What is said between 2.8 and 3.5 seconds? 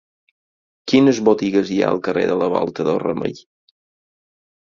del Remei?